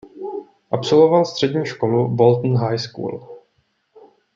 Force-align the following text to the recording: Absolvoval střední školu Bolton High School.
Absolvoval 0.71 1.25
střední 1.25 1.65
školu 1.65 2.07
Bolton 2.07 2.57
High 2.57 2.79
School. 2.79 3.39